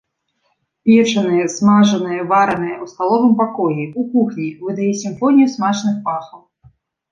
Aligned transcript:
Печанае, 0.89 1.43
смажанае, 1.55 2.17
варанае 2.31 2.73
ў 2.83 2.95
сталовым 2.95 3.37
пакоі, 3.43 3.83
у 4.01 4.09
кухні 4.17 4.49
выдае 4.65 4.91
сімфонію 5.05 5.47
смачных 5.55 6.03
пахаў. 6.11 6.39